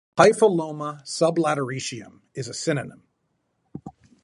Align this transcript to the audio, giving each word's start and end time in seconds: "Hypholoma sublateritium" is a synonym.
"Hypholoma 0.17 1.03
sublateritium" 1.03 2.21
is 2.33 2.47
a 2.47 2.55
synonym. 2.55 3.03